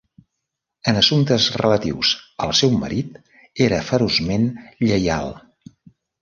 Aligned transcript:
En 0.91 0.95
assumptes 1.01 1.45
relatius 1.61 2.13
al 2.45 2.53
seu 2.61 2.73
marit, 2.85 3.21
era 3.67 3.83
feroçment 3.91 4.49
lleial. 4.89 5.33